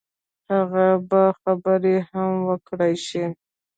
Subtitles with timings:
[0.51, 3.23] هغه به خبرې هم وکړای شي.